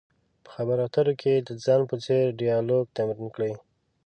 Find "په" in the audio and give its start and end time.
0.43-0.49, 1.89-1.95